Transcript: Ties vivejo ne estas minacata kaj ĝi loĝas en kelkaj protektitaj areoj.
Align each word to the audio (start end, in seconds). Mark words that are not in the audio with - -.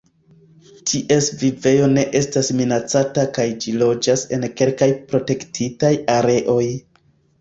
Ties 0.91 1.27
vivejo 1.41 1.89
ne 1.91 2.05
estas 2.19 2.49
minacata 2.61 3.27
kaj 3.37 3.45
ĝi 3.65 3.75
loĝas 3.85 4.27
en 4.39 4.49
kelkaj 4.63 4.89
protektitaj 5.13 5.93
areoj. 6.19 6.63